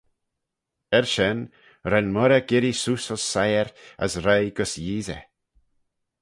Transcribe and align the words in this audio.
Er 0.97 1.05
shen 1.13 1.39
ren 1.91 2.07
Moirrey 2.15 2.43
girree 2.49 2.79
seose 2.81 3.09
ayns 3.13 3.25
siyr 3.31 3.67
as 4.05 4.13
roie 4.25 4.53
gys 4.57 4.73
Yeesey. 4.85 5.23